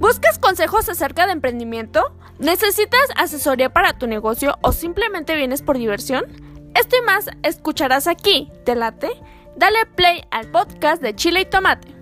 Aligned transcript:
¿Buscas 0.00 0.38
consejos 0.38 0.88
acerca 0.88 1.26
de 1.26 1.32
emprendimiento? 1.32 2.16
¿Necesitas 2.38 3.06
asesoría 3.16 3.68
para 3.68 3.98
tu 3.98 4.06
negocio 4.06 4.56
o 4.62 4.72
simplemente 4.72 5.36
vienes 5.36 5.60
por 5.60 5.76
diversión? 5.76 6.24
Esto 6.74 6.96
y 6.96 7.04
más 7.04 7.26
escucharás 7.42 8.06
aquí, 8.06 8.50
¿te 8.64 8.74
late? 8.74 9.10
Dale 9.56 9.84
play 9.94 10.22
al 10.30 10.50
podcast 10.50 11.02
de 11.02 11.14
Chile 11.14 11.42
y 11.42 11.44
Tomate. 11.44 12.00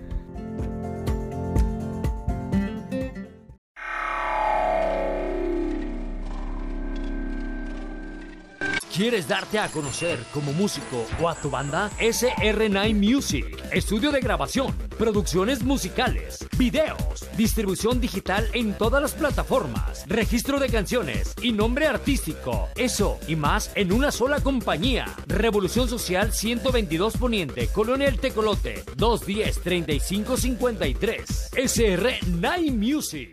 ¿Quieres 8.99 9.27
darte 9.27 9.59
a 9.59 9.69
conocer 9.69 10.19
como 10.33 10.51
músico 10.51 11.05
o 11.21 11.29
a 11.29 11.35
tu 11.35 11.49
banda? 11.49 11.89
SR9 11.99 12.93
Music. 12.93 13.45
Estudio 13.71 14.11
de 14.11 14.19
grabación, 14.19 14.73
producciones 14.97 15.63
musicales, 15.63 16.45
videos, 16.57 16.97
distribución 17.37 18.01
digital 18.01 18.47
en 18.53 18.77
todas 18.77 19.01
las 19.01 19.13
plataformas, 19.13 20.05
registro 20.07 20.59
de 20.59 20.69
canciones 20.69 21.33
y 21.41 21.51
nombre 21.51 21.87
artístico. 21.87 22.69
Eso 22.75 23.17
y 23.27 23.35
más 23.35 23.71
en 23.75 23.91
una 23.91 24.11
sola 24.11 24.39
compañía. 24.41 25.07
Revolución 25.27 25.89
Social 25.89 26.33
122 26.33 27.17
Poniente, 27.17 27.67
Colonia 27.67 28.07
El 28.07 28.19
Tecolote, 28.19 28.83
210-3553. 28.97 31.51
SR9 31.53 32.71
Music. 32.71 33.29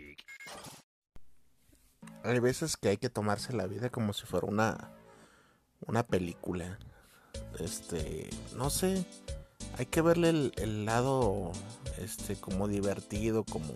Hay 2.23 2.39
veces 2.39 2.77
que 2.77 2.89
hay 2.89 2.97
que 2.97 3.09
tomarse 3.09 3.53
la 3.53 3.67
vida 3.67 3.89
como 3.89 4.13
si 4.13 4.25
fuera 4.25 4.47
una 4.47 4.97
una 5.85 6.03
película. 6.03 6.79
Este, 7.59 8.29
no 8.55 8.69
sé, 8.69 9.05
hay 9.77 9.85
que 9.85 10.01
verle 10.01 10.51
el, 10.55 10.85
lado, 10.85 11.51
este, 11.97 12.35
como 12.35 12.67
divertido, 12.67 13.43
como, 13.43 13.73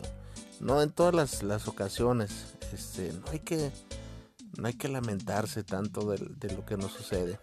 no 0.59 0.81
en 0.81 0.91
todas 0.91 1.43
las, 1.43 1.67
ocasiones, 1.67 2.55
este, 2.73 3.13
no 3.13 3.31
hay 3.31 3.39
que, 3.39 3.71
no 4.57 4.67
hay 4.67 4.73
que 4.73 4.87
lamentarse 4.87 5.63
tanto 5.63 6.09
de, 6.11 6.53
lo 6.53 6.65
que 6.65 6.77
nos 6.77 6.91
sucede. 6.91 7.39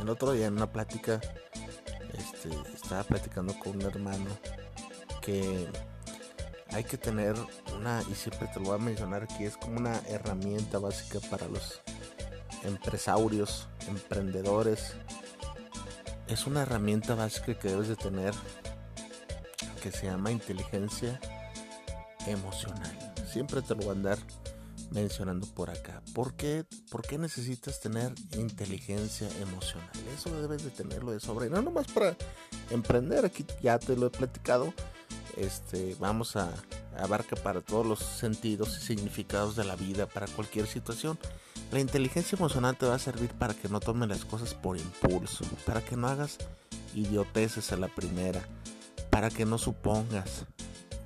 El 0.00 0.08
otro 0.08 0.32
día 0.32 0.46
en 0.46 0.54
una 0.54 0.70
plática, 0.70 1.20
este, 2.12 2.50
estaba 2.74 3.04
platicando 3.04 3.58
con 3.58 3.76
un 3.76 3.82
hermano 3.82 4.30
que 5.20 5.68
hay 6.70 6.84
que 6.84 6.96
tener 6.96 7.34
una, 7.76 8.02
y 8.10 8.14
siempre 8.14 8.48
te 8.48 8.60
lo 8.60 8.66
voy 8.66 8.74
a 8.76 8.78
mencionar 8.78 9.24
aquí, 9.24 9.44
es 9.44 9.56
como 9.56 9.78
una 9.78 9.98
herramienta 10.08 10.78
básica 10.78 11.20
para 11.30 11.48
los 11.48 11.80
empresarios, 12.64 13.68
emprendedores, 13.88 14.94
es 16.28 16.46
una 16.46 16.62
herramienta 16.62 17.14
básica 17.14 17.58
que 17.58 17.68
debes 17.68 17.88
de 17.88 17.96
tener 17.96 18.32
que 19.82 19.90
se 19.90 20.06
llama 20.06 20.30
inteligencia 20.30 21.20
emocional. 22.26 23.14
Siempre 23.30 23.62
te 23.62 23.74
lo 23.74 23.82
voy 23.82 23.88
a 23.88 23.92
andar 23.92 24.18
mencionando 24.92 25.46
por 25.46 25.70
acá. 25.70 26.02
¿Por 26.14 26.34
qué, 26.34 26.64
¿Por 26.90 27.02
qué 27.02 27.18
necesitas 27.18 27.80
tener 27.80 28.14
inteligencia 28.38 29.28
emocional? 29.40 29.90
Eso 30.14 30.40
debes 30.40 30.62
de 30.62 30.70
tenerlo 30.70 31.10
de 31.10 31.18
sobra. 31.18 31.46
No 31.46 31.62
nomás 31.62 31.88
para 31.88 32.16
emprender, 32.70 33.24
aquí 33.24 33.44
ya 33.60 33.78
te 33.78 33.96
lo 33.96 34.06
he 34.06 34.10
platicado. 34.10 34.72
Este, 35.36 35.96
vamos 35.98 36.36
a 36.36 36.48
abarca 36.98 37.36
para 37.36 37.60
todos 37.60 37.86
los 37.86 37.98
sentidos 38.00 38.78
y 38.78 38.86
significados 38.86 39.56
de 39.56 39.64
la 39.64 39.76
vida, 39.76 40.06
para 40.06 40.26
cualquier 40.26 40.66
situación. 40.66 41.18
La 41.72 41.80
inteligencia 41.80 42.36
emocional 42.36 42.76
te 42.76 42.86
va 42.86 42.96
a 42.96 42.98
servir 42.98 43.30
para 43.30 43.54
que 43.54 43.68
no 43.68 43.80
tomes 43.80 44.08
las 44.08 44.24
cosas 44.26 44.54
por 44.54 44.76
impulso, 44.76 45.44
para 45.64 45.80
que 45.80 45.96
no 45.96 46.06
hagas 46.06 46.36
idioteces 46.94 47.72
a 47.72 47.76
la 47.76 47.88
primera, 47.88 48.42
para 49.12 49.28
que 49.28 49.44
no 49.44 49.58
supongas. 49.58 50.46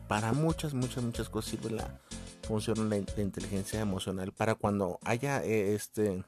Para 0.06 0.32
muchas, 0.32 0.74
muchas, 0.74 1.02
muchas 1.02 1.28
cosas 1.28 1.50
sirve 1.50 1.70
la 1.70 2.00
función 2.46 2.88
la, 2.88 2.96
la 2.96 3.22
inteligencia 3.22 3.80
emocional. 3.80 4.30
Para 4.30 4.54
cuando 4.54 5.00
haya 5.04 5.42
eh, 5.42 5.74
este 5.74 6.24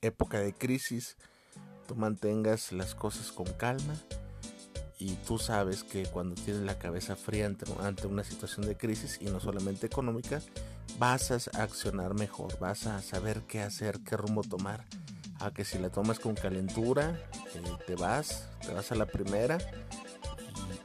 época 0.00 0.38
de 0.38 0.54
crisis, 0.54 1.16
tú 1.88 1.96
mantengas 1.96 2.70
las 2.70 2.94
cosas 2.94 3.32
con 3.32 3.46
calma 3.46 3.94
y 5.00 5.14
tú 5.26 5.38
sabes 5.38 5.82
que 5.82 6.04
cuando 6.04 6.36
tienes 6.36 6.62
la 6.62 6.78
cabeza 6.78 7.16
fría 7.16 7.46
ante, 7.46 8.06
una 8.06 8.22
situación 8.22 8.64
de 8.64 8.76
crisis 8.76 9.18
y 9.20 9.24
no 9.24 9.40
solamente 9.40 9.88
económica, 9.88 10.40
vas 11.00 11.32
a 11.32 11.62
accionar 11.62 12.14
mejor, 12.14 12.56
vas 12.60 12.86
a 12.86 13.02
saber 13.02 13.42
qué 13.48 13.60
hacer, 13.60 13.98
qué 14.04 14.16
rumbo 14.16 14.42
tomar. 14.42 14.84
A 15.40 15.52
que 15.52 15.64
si 15.64 15.78
la 15.78 15.88
tomas 15.88 16.20
con 16.20 16.34
calentura, 16.34 17.18
eh, 17.54 17.62
te 17.86 17.96
vas, 17.96 18.50
te 18.60 18.74
vas 18.74 18.92
a 18.92 18.94
la 18.94 19.06
primera 19.06 19.56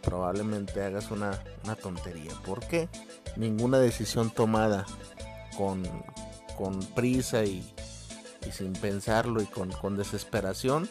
probablemente 0.06 0.84
hagas 0.84 1.12
una, 1.12 1.42
tontería. 1.82 2.32
porque 2.46 2.88
Ninguna 3.36 3.80
decisión 3.80 4.30
tomada 4.30 4.86
con, 5.58 5.84
prisa 6.96 7.44
y, 7.44 7.70
sin 8.52 8.74
pensarlo 8.74 9.42
y 9.42 9.46
con, 9.46 9.72
con 9.72 9.98
desesperación 9.98 10.90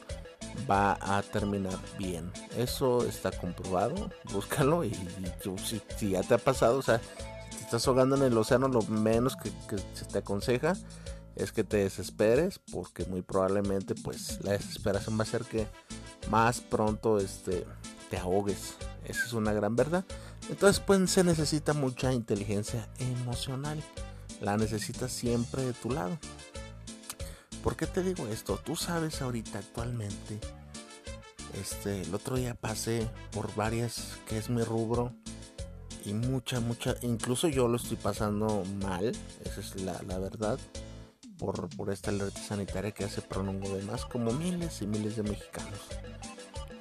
va 0.70 0.98
a 1.00 1.22
terminar 1.22 1.78
bien. 1.98 2.30
Eso 2.56 3.04
está 3.06 3.30
comprobado. 3.30 4.10
Búscalo 4.32 4.84
y, 4.84 4.94
si, 5.96 6.10
ya 6.10 6.22
te 6.22 6.34
ha 6.34 6.38
pasado, 6.38 6.78
o 6.78 6.82
sea, 6.82 7.00
si 7.50 7.58
te 7.58 7.64
estás 7.64 7.86
ahogando 7.88 8.16
en 8.16 8.22
el 8.22 8.36
océano, 8.36 8.68
lo 8.68 8.82
menos 8.82 9.36
que, 9.36 9.50
se 9.94 10.04
te 10.04 10.18
aconseja 10.18 10.74
es 11.36 11.50
que 11.50 11.64
te 11.64 11.78
desesperes 11.78 12.60
porque 12.70 13.04
muy 13.06 13.22
probablemente 13.22 13.96
pues 13.96 14.38
la 14.44 14.52
desesperación 14.52 15.16
va 15.16 15.20
a 15.20 15.22
hacer 15.22 15.42
que 15.44 15.66
más 16.30 16.60
pronto 16.60 17.18
este, 17.18 17.66
te 18.10 18.18
ahogues. 18.18 18.74
Esa 19.04 19.24
es 19.24 19.32
una 19.32 19.52
gran 19.52 19.76
verdad. 19.76 20.04
Entonces 20.48 20.80
pues 20.80 21.10
se 21.10 21.24
necesita 21.24 21.72
mucha 21.72 22.12
inteligencia 22.12 22.88
emocional. 22.98 23.82
La 24.40 24.56
necesitas 24.56 25.12
siempre 25.12 25.62
de 25.62 25.72
tu 25.72 25.90
lado. 25.90 26.18
¿Por 27.62 27.76
qué 27.76 27.86
te 27.86 28.02
digo 28.02 28.28
esto? 28.28 28.60
Tú 28.62 28.76
sabes 28.76 29.22
ahorita 29.22 29.58
actualmente, 29.58 30.38
este, 31.58 32.02
el 32.02 32.14
otro 32.14 32.36
día 32.36 32.54
pasé 32.54 33.08
por 33.32 33.54
varias, 33.54 34.18
que 34.28 34.36
es 34.36 34.50
mi 34.50 34.62
rubro, 34.62 35.14
y 36.04 36.12
mucha, 36.12 36.60
mucha, 36.60 36.94
incluso 37.00 37.48
yo 37.48 37.66
lo 37.68 37.76
estoy 37.76 37.96
pasando 37.96 38.64
mal, 38.82 39.12
esa 39.42 39.60
es 39.60 39.76
la, 39.80 39.96
verdad, 40.18 40.58
por, 41.38 41.74
por, 41.74 41.90
esta 41.90 42.10
alerta 42.10 42.38
sanitaria 42.38 42.90
que 42.90 43.04
hace 43.04 43.22
pronungo 43.22 43.74
de 43.74 43.82
más, 43.84 44.04
como 44.04 44.30
miles 44.32 44.82
y 44.82 44.86
miles 44.86 45.16
de 45.16 45.22
mexicanos. 45.22 45.80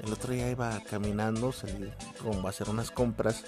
El 0.04 0.12
otro 0.12 0.34
día 0.34 0.52
iba 0.52 0.80
caminando, 0.82 1.52
salí 1.52 1.92
rumbo 2.20 2.48
a 2.48 2.50
hacer 2.50 2.70
unas 2.70 2.92
compras 2.92 3.44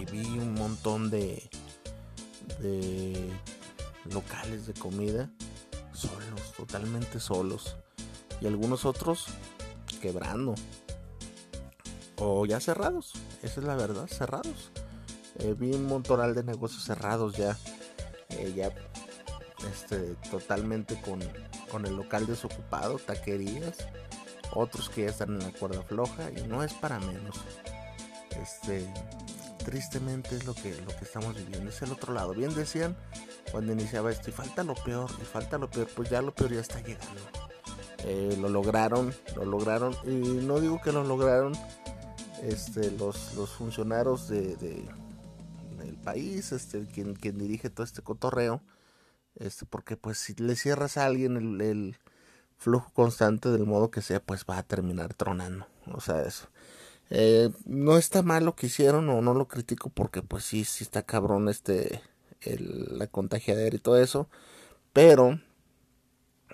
y 0.00 0.04
vi 0.06 0.24
un 0.38 0.54
montón 0.54 1.10
de, 1.10 1.48
de 2.60 3.30
locales 4.10 4.66
de 4.66 4.72
comida 4.74 5.30
solos, 5.92 6.52
totalmente 6.56 7.20
solos. 7.20 7.76
Y 8.40 8.46
algunos 8.46 8.84
otros 8.84 9.26
quebrando. 10.00 10.54
O 12.16 12.46
ya 12.46 12.60
cerrados, 12.60 13.12
esa 13.42 13.60
es 13.60 13.66
la 13.66 13.76
verdad, 13.76 14.06
cerrados. 14.06 14.70
Eh, 15.38 15.54
vi 15.58 15.72
un 15.72 15.86
montonal 15.86 16.34
de 16.34 16.44
negocios 16.44 16.84
cerrados 16.84 17.36
ya. 17.36 17.56
Eh, 18.30 18.52
ya 18.54 18.70
este, 19.70 20.14
totalmente 20.30 21.00
con, 21.00 21.20
con 21.70 21.86
el 21.86 21.96
local 21.96 22.26
desocupado, 22.26 22.98
taquerías. 22.98 23.78
Otros 24.54 24.88
que 24.88 25.02
ya 25.02 25.10
están 25.10 25.30
en 25.30 25.40
la 25.40 25.52
cuerda 25.52 25.82
floja 25.82 26.30
y 26.30 26.46
no 26.46 26.62
es 26.62 26.72
para 26.74 27.00
menos. 27.00 27.36
Este, 28.40 28.86
tristemente 29.64 30.36
es 30.36 30.44
lo 30.44 30.54
que, 30.54 30.74
lo 30.82 30.96
que 30.96 31.04
estamos 31.04 31.34
viviendo. 31.36 31.70
Es 31.70 31.82
el 31.82 31.92
otro 31.92 32.12
lado. 32.12 32.34
Bien 32.34 32.54
decían 32.54 32.96
cuando 33.50 33.72
iniciaba 33.72 34.10
esto 34.10 34.30
y 34.30 34.32
falta 34.32 34.64
lo 34.64 34.74
peor, 34.74 35.10
y 35.20 35.24
falta 35.24 35.58
lo 35.58 35.70
peor, 35.70 35.88
pues 35.94 36.10
ya 36.10 36.20
lo 36.20 36.34
peor 36.34 36.52
ya 36.52 36.60
está 36.60 36.80
llegando. 36.80 37.20
Eh, 37.98 38.36
lo 38.40 38.48
lograron, 38.48 39.14
lo 39.36 39.44
lograron, 39.44 39.96
y 40.04 40.10
no 40.10 40.60
digo 40.60 40.80
que 40.82 40.92
lo 40.92 41.04
lograron 41.04 41.52
este, 42.42 42.90
los, 42.90 43.34
los 43.34 43.50
funcionarios 43.50 44.28
de, 44.28 44.56
del 44.56 45.96
país, 46.02 46.52
este, 46.52 46.84
quien, 46.86 47.14
quien 47.14 47.38
dirige 47.38 47.70
todo 47.70 47.84
este 47.84 48.02
cotorreo, 48.02 48.60
este, 49.36 49.66
porque 49.66 49.96
pues 49.96 50.18
si 50.18 50.34
le 50.34 50.56
cierras 50.56 50.96
a 50.96 51.06
alguien 51.06 51.36
el, 51.36 51.60
el 51.60 51.96
flujo 52.64 52.90
constante 52.94 53.50
del 53.50 53.66
modo 53.66 53.90
que 53.90 54.00
sea, 54.00 54.20
pues 54.20 54.46
va 54.48 54.56
a 54.58 54.62
terminar 54.62 55.12
tronando. 55.12 55.66
O 55.92 56.00
sea, 56.00 56.22
eso. 56.22 56.48
Eh, 57.10 57.50
no 57.66 57.98
está 57.98 58.22
mal 58.22 58.44
lo 58.44 58.56
que 58.56 58.66
hicieron 58.66 59.08
o 59.10 59.20
no 59.20 59.34
lo 59.34 59.46
critico 59.46 59.90
porque 59.90 60.22
pues 60.22 60.44
sí, 60.44 60.64
sí 60.64 60.82
está 60.82 61.02
cabrón 61.02 61.50
este 61.50 62.00
la 62.58 63.06
contagiadera 63.06 63.76
y 63.76 63.78
todo 63.78 64.00
eso. 64.00 64.28
Pero 64.94 65.40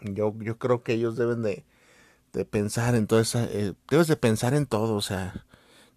yo, 0.02 0.34
yo 0.40 0.58
creo 0.58 0.82
que 0.82 0.94
ellos 0.94 1.16
deben 1.16 1.42
de, 1.42 1.64
de 2.32 2.44
pensar 2.44 2.94
en 2.96 3.06
todo 3.06 3.20
eso. 3.20 3.38
Eh, 3.40 3.74
debes 3.88 4.08
de 4.08 4.16
pensar 4.16 4.54
en 4.54 4.66
todo, 4.66 4.94
o 4.94 5.02
sea, 5.02 5.46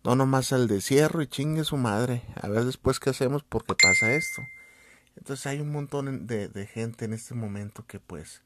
no 0.04 0.16
nomás 0.16 0.54
al 0.54 0.68
desierro 0.68 1.24
y 1.24 1.28
chingue 1.28 1.64
su 1.64 1.78
madre. 1.78 2.24
A 2.36 2.48
ver 2.50 2.66
después 2.66 3.00
qué 3.00 3.10
hacemos 3.10 3.44
porque 3.44 3.74
pasa 3.82 4.14
esto. 4.14 4.44
Entonces 5.16 5.46
hay 5.48 5.60
un 5.60 5.72
montón 5.72 6.28
de, 6.28 6.50
de 6.50 6.68
gente 6.68 7.06
en 7.06 7.14
este 7.14 7.34
momento 7.34 7.86
que 7.88 8.00
pues 8.00 8.44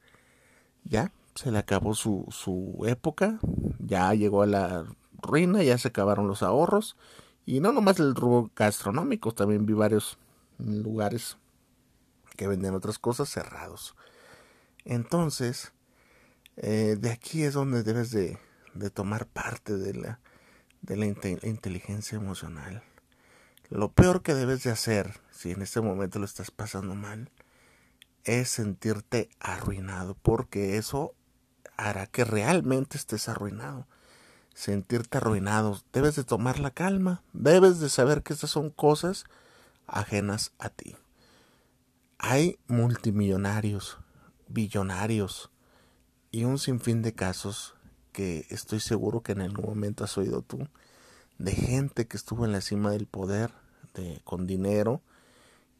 ya 0.84 1.12
se 1.38 1.51
le 1.51 1.60
acabó 1.60 1.94
su, 1.94 2.25
su 2.31 2.84
época, 2.88 3.39
ya 3.78 4.12
llegó 4.16 4.42
a 4.42 4.48
la 4.48 4.86
ruina, 5.22 5.62
ya 5.62 5.78
se 5.78 5.89
acabaron 5.89 6.28
los 6.28 6.42
ahorros 6.42 6.98
Y 7.45 7.60
no 7.60 7.72
nomás 7.72 8.00
el 8.00 8.16
rubro 8.16 8.51
gastronómico, 8.56 9.34
también 9.34 9.66
vi 9.68 9.74
varios 9.74 10.18
lugares 10.57 11.38
que 12.36 12.48
venden 12.48 12.74
otras 12.74 12.98
cosas 12.98 13.30
cerrados. 13.30 13.95
Entonces, 14.84 15.74
eh, 16.56 16.98
de 17.00 17.12
aquí 17.12 17.44
es 17.44 17.54
donde 17.54 17.83
debes 17.83 18.10
de, 18.10 18.40
de 18.74 18.90
tomar 18.90 19.28
parte 19.28 19.78
de 19.78 19.94
la, 19.94 20.19
de 20.81 20.98
la 20.98 21.06
inteligencia 21.06 22.16
emocional. 22.16 22.81
Lo 23.69 23.92
peor 23.92 24.24
que 24.24 24.33
debes 24.33 24.63
de 24.63 24.72
hacer, 24.72 25.19
si 25.30 25.51
en 25.51 25.62
este 25.62 25.81
momento 25.81 26.18
lo 26.18 26.25
estás 26.25 26.50
pasando 26.50 26.95
mal, 26.95 27.30
es 28.24 28.50
sentirte 28.50 29.30
arruinado, 29.40 30.16
porque 30.16 30.78
eso 30.78 31.13
hará 31.77 32.07
que 32.07 32.25
realmente 32.25 32.97
estés 32.97 33.29
arruinado. 33.29 33.88
Sentirte 34.53 35.19
arruinado, 35.19 35.79
debes 35.94 36.15
de 36.15 36.24
tomar 36.24 36.59
la 36.59 36.71
calma, 36.71 37.21
debes 37.31 37.79
de 37.79 37.89
saber 37.89 38.24
que 38.24 38.33
estas 38.33 38.50
son 38.50 38.71
cosas 38.71 39.25
ajenas 39.85 40.51
a 40.57 40.69
ti. 40.69 40.95
Hay 42.18 42.57
multimillonarios, 42.68 44.00
billonarios 44.47 45.51
y 46.31 46.45
un 46.45 46.57
sinfín 46.57 47.03
de 47.03 47.13
casos 47.13 47.75
que 48.12 48.47
estoy 48.50 48.80
seguro 48.80 49.21
que 49.21 49.33
en 49.33 49.41
algún 49.41 49.65
momento 49.65 50.03
has 50.03 50.18
oído 50.18 50.41
tú, 50.41 50.68
de 51.38 51.51
gente 51.51 52.07
que 52.07 52.18
estuvo 52.18 52.45
en 52.45 52.51
la 52.51 52.62
cima 52.62 52.89
del 52.89 53.06
poder, 53.06 53.51
de, 53.94 54.21
con 54.23 54.47
dinero, 54.47 55.03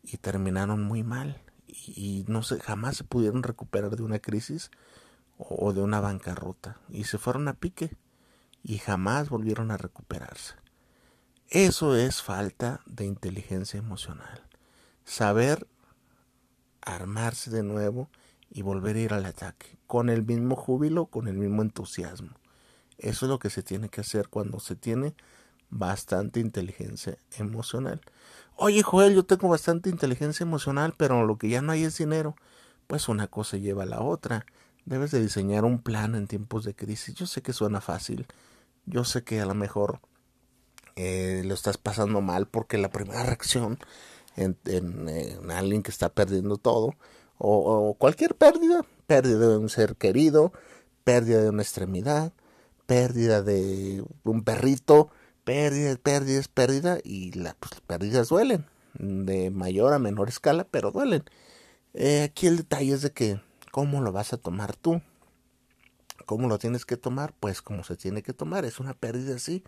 y 0.04 0.18
terminaron 0.18 0.84
muy 0.84 1.02
mal. 1.02 1.42
Y, 1.68 2.26
no 2.28 2.44
sé, 2.44 2.60
jamás 2.60 2.98
se 2.98 3.04
pudieron 3.04 3.42
recuperar 3.42 3.96
de 3.96 4.04
una 4.04 4.20
crisis 4.20 4.70
o, 5.38 5.74
de 5.74 5.82
una 5.82 6.00
bancarrota. 6.00 6.78
Y 6.90 7.06
se 7.06 7.18
fueron 7.18 7.48
a 7.48 7.54
pique 7.54 7.96
y 8.64 8.78
jamás 8.80 9.30
volvieron 9.30 9.72
a 9.72 9.78
recuperarse. 9.78 10.56
Eso 11.50 11.96
es 11.96 12.22
falta 12.22 12.82
de 12.86 13.06
inteligencia 13.06 13.78
emocional. 13.78 14.44
Saber 15.06 15.68
armarse 16.82 17.52
de 17.52 17.64
nuevo 17.64 18.10
y 18.50 18.62
volver 18.62 18.96
a 18.96 19.00
ir 19.00 19.14
al 19.14 19.26
ataque, 19.26 19.78
con 19.88 20.10
el 20.10 20.24
mismo 20.24 20.56
júbilo, 20.56 21.06
con 21.06 21.28
el 21.28 21.38
mismo 21.38 21.62
entusiasmo. 21.62 22.32
Eso 22.98 23.26
es 23.26 23.30
lo 23.30 23.40
que 23.40 23.50
se 23.50 23.64
tiene 23.64 23.90
que 23.90 24.02
hacer 24.02 24.30
cuando 24.30 24.60
se 24.60 24.76
tiene 24.76 25.14
bastante 25.70 26.40
inteligencia 26.40 27.18
emocional. 27.38 28.02
Oye, 28.56 28.82
Joel, 28.82 29.14
yo 29.14 29.24
tengo 29.24 29.50
bastante 29.50 29.90
inteligencia 29.90 30.44
emocional, 30.44 30.94
pero 30.98 31.26
lo 31.26 31.38
que 31.38 31.50
ya 31.50 31.62
no 31.62 31.72
hay 31.72 31.84
es 31.84 31.98
dinero. 31.98 32.36
Pues 32.88 33.08
una 33.08 33.28
cosa 33.28 33.58
lleva 33.58 33.84
a 33.84 33.88
la 33.88 34.02
otra. 34.02 34.46
Debes 34.88 35.12
de 35.12 35.22
diseñar 35.22 35.66
un 35.66 35.80
plan 35.80 36.16
en 36.16 36.28
tiempos 36.28 36.64
de 36.64 36.74
crisis. 36.74 37.14
Yo 37.14 37.28
sé 37.28 37.42
que 37.42 37.54
suena 37.54 37.82
fácil. 37.82 38.26
Yo 38.86 39.04
sé 39.04 39.24
que 39.24 39.40
a 39.40 39.46
lo 39.46 39.54
mejor 39.54 40.00
eh, 40.96 41.44
lo 41.46 41.54
estás 41.54 41.78
pasando 41.78 42.22
mal 42.22 42.48
porque 42.48 42.80
la 42.80 42.90
primera 42.90 43.24
reacción 43.24 43.78
en, 44.36 44.58
en 44.66 45.52
alguien 45.52 45.84
que 45.84 45.92
está 45.92 46.10
perdiendo 46.10 46.58
todo 46.58 46.96
o, 47.38 47.96
cualquier 47.98 48.36
pérdida, 48.36 48.86
pérdida 49.06 49.50
de 49.50 49.58
un 49.58 49.70
ser 49.70 49.96
querido, 49.96 50.54
pérdida 51.04 51.42
de 51.42 51.50
una 51.50 51.62
extremidad, 51.62 52.34
pérdida 52.86 53.42
de 53.42 54.04
un 54.24 54.44
perrito, 54.44 55.10
pérdida, 55.44 55.96
pérdida, 55.98 56.42
pérdida 56.54 56.98
y 57.04 57.32
las 57.34 57.56
pues, 57.56 57.74
pérdidas 57.86 58.30
duelen, 58.30 58.66
de 58.94 59.52
mayor 59.52 59.94
a 59.94 60.00
menor 60.00 60.30
escala, 60.30 60.66
pero 60.70 60.92
duelen. 60.92 61.24
Eh, 61.94 62.24
aquí 62.24 62.48
el 62.48 62.58
detalle 62.58 62.94
es 62.94 63.02
de 63.02 63.12
que 63.12 63.40
cómo 63.78 64.02
lo 64.02 64.12
vas 64.12 64.34
a 64.34 64.38
tomar 64.38 64.76
tú. 64.76 65.04
¿Cómo 66.26 66.48
lo 66.48 66.58
tienes 66.58 66.84
que 66.84 66.98
tomar? 66.98 67.36
Pues 67.40 67.62
como 67.62 67.84
se 67.84 67.96
tiene 67.96 68.24
que 68.24 68.34
tomar. 68.34 68.66
Es 68.66 68.80
una 68.80 68.96
pérdida, 68.96 69.38
sí, 69.38 69.64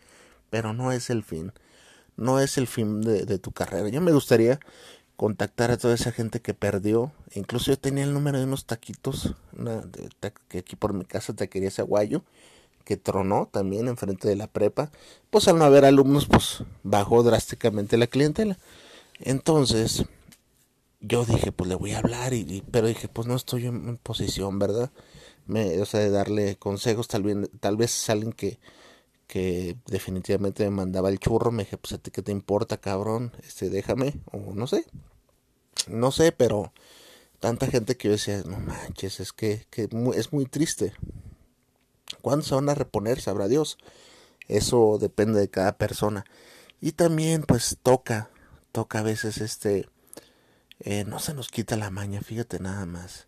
pero 0.50 0.74
no 0.74 0.92
es 0.92 1.12
el 1.12 1.22
fin. 1.22 1.54
No 2.18 2.40
es 2.40 2.58
el 2.58 2.66
fin 2.66 3.02
de, 3.02 3.38
tu 3.38 3.52
carrera. 3.52 3.88
Yo 3.90 4.02
me 4.02 4.12
gustaría 4.12 4.60
contactar 5.16 5.70
a 5.70 5.78
toda 5.78 5.94
esa 5.94 6.12
gente 6.12 6.40
que 6.40 6.56
perdió. 6.56 7.12
Incluso 7.36 7.70
yo 7.70 7.78
tenía 7.78 8.04
el 8.04 8.16
número 8.16 8.40
de 8.40 8.46
unos 8.46 8.66
taquitos, 8.66 9.36
que 10.48 10.58
aquí 10.58 10.76
por 10.76 10.94
mi 10.94 11.06
casa 11.06 11.36
te 11.36 11.48
quería 11.48 11.68
ese 11.68 11.84
aguayo, 11.84 12.24
que 12.86 12.98
tronó 12.98 13.48
también 13.52 13.88
enfrente 13.88 14.28
de 14.28 14.36
la 14.36 14.48
prepa. 14.48 14.90
Pues 15.30 15.48
al 15.48 15.60
no 15.60 15.66
haber 15.66 15.86
alumnos, 15.86 16.26
pues 16.26 16.64
bajó 16.82 17.22
drásticamente 17.22 17.96
la 17.96 18.08
clientela. 18.08 18.58
Entonces, 19.20 20.04
yo 21.02 21.26
dije, 21.26 21.52
pues 21.52 21.70
le 21.70 21.76
voy 21.76 21.92
a 21.94 22.00
hablar, 22.00 22.34
y, 22.34 22.64
pero 22.72 22.88
dije, 22.88 23.08
pues 23.08 23.28
no 23.28 23.36
estoy 23.36 23.66
en, 23.68 23.98
posición, 23.98 24.60
¿verdad? 24.60 24.92
Me, 25.48 25.80
o 25.82 25.86
sea, 25.86 26.02
de 26.02 26.10
darle 26.10 26.58
consejos, 26.58 27.08
tal 27.08 27.24
vez, 27.24 27.50
tal 27.60 27.78
vez 27.78 28.10
alguien 28.10 28.34
que, 28.34 28.60
que 29.28 29.78
definitivamente 29.88 30.64
me 30.66 30.72
mandaba 30.72 31.10
el 31.10 31.20
churro, 31.20 31.52
me 31.52 31.64
dije, 31.64 31.78
pues 31.78 31.94
a 31.94 31.98
ti 32.00 32.12
qué 32.12 32.22
te 32.22 32.32
importa, 32.32 32.78
cabrón, 32.78 33.32
este, 33.44 33.70
déjame, 33.70 34.16
o 34.32 34.54
no 34.54 34.68
sé, 34.68 34.86
no 35.88 36.12
sé, 36.12 36.32
pero 36.32 36.74
tanta 37.40 37.68
gente 37.68 37.98
que 37.98 38.10
yo 38.10 38.12
decía, 38.14 38.44
no 38.46 38.60
manches, 38.60 39.20
es 39.20 39.34
que, 39.34 39.66
que 39.70 39.90
es 40.16 40.34
muy 40.34 40.46
triste. 40.46 40.94
¿Cuándo 42.22 42.46
se 42.46 42.56
van 42.56 42.70
a 42.70 42.76
reponer? 42.76 43.22
Sabrá 43.22 43.48
Dios. 43.48 43.78
Eso 44.48 44.98
depende 45.00 45.40
de 45.40 45.50
cada 45.50 45.78
persona. 45.78 46.26
Y 46.82 46.94
también, 46.94 47.44
pues, 47.44 47.78
toca, 47.82 48.30
toca 48.72 49.00
a 49.00 49.04
veces 49.04 49.40
este, 49.40 49.88
eh, 50.80 51.04
no 51.06 51.20
se 51.20 51.34
nos 51.34 51.50
quita 51.50 51.76
la 51.76 51.90
maña, 51.90 52.22
fíjate 52.22 52.60
nada 52.60 52.86
más. 52.86 53.28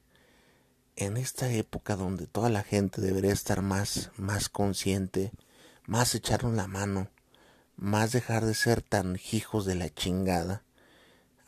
En 0.96 1.18
esta 1.18 1.52
época 1.52 1.96
donde 1.96 2.28
toda 2.28 2.50
la 2.50 2.64
gente 2.64 3.02
debería 3.02 3.34
estar 3.34 3.62
más, 3.62 4.12
más 4.18 4.50
consciente, 4.50 5.32
más 5.86 6.16
echarnos 6.16 6.54
la 6.54 6.68
mano, 6.68 7.10
más 7.76 8.12
dejar 8.12 8.46
de 8.46 8.54
ser 8.54 8.82
tan 8.82 9.18
hijos 9.32 9.66
de 9.66 9.76
la 9.76 9.90
chingada. 9.90 10.64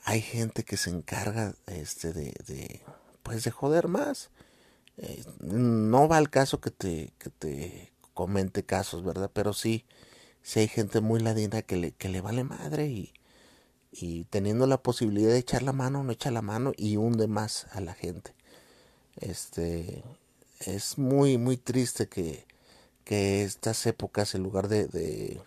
Hay 0.04 0.22
gente 0.22 0.64
que 0.64 0.76
se 0.78 0.90
encarga 0.90 1.56
este 1.68 2.12
de, 2.12 2.34
de 2.48 2.82
pues 3.22 3.44
de 3.44 3.52
joder 3.52 3.88
más. 3.88 4.30
Eh, 4.98 5.24
no 5.40 6.08
va 6.08 6.18
al 6.18 6.30
caso 6.30 6.60
que 6.60 6.72
te, 6.72 7.14
que 7.18 7.30
te 7.30 7.94
comente 8.14 8.64
casos, 8.64 9.04
¿verdad? 9.04 9.32
Pero 9.34 9.54
sí, 9.54 9.86
sí 10.42 10.60
hay 10.60 10.68
gente 10.68 11.00
muy 11.00 11.20
ladina 11.22 11.62
que 11.62 11.78
le, 11.78 11.92
que 11.94 12.10
le 12.10 12.22
vale 12.22 12.44
madre 12.44 12.88
y, 12.88 13.14
y 13.96 14.26
teniendo 14.26 14.66
la 14.68 14.82
posibilidad 14.82 15.32
de 15.32 15.38
echar 15.38 15.62
la 15.62 15.74
mano, 15.74 16.04
no 16.04 16.12
echa 16.12 16.32
la 16.32 16.42
mano 16.42 16.72
y 16.76 16.98
hunde 16.98 17.28
más 17.28 17.68
a 17.72 17.82
la 17.82 17.94
gente. 17.94 18.34
Este 19.18 20.04
es 20.60 20.98
muy, 20.98 21.38
muy 21.38 21.58
triste 21.58 22.08
que, 22.08 22.46
que 23.04 23.44
estas 23.44 23.86
épocas, 23.86 24.34
en 24.34 24.44
lugar 24.44 24.68
de, 24.68 24.88
de 24.88 25.42